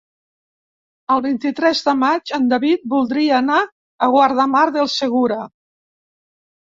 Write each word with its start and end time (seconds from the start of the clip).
El 1.15 1.19
vint-i-tres 1.25 1.81
de 1.89 1.93
maig 2.03 2.33
en 2.39 2.49
David 2.53 2.89
voldria 2.95 3.37
anar 3.43 3.61
a 3.61 4.09
Guardamar 4.17 4.67
del 4.79 4.91
Segura. 4.99 5.39